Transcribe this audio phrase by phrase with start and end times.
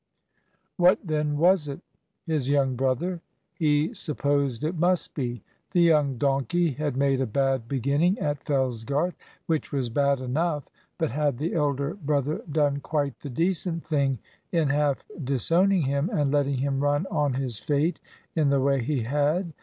[0.77, 1.79] What then was it?
[2.25, 3.21] His young brother?
[3.53, 5.43] He supposed it must be.
[5.73, 9.13] The young donkey had made a bad beginning at Fellsgarth
[9.45, 10.67] which was bad enough.
[10.97, 14.17] But had the elder brother done quite the decent thing
[14.51, 17.99] in half disowning him, and letting him run on his fate
[18.35, 19.53] in the way he had?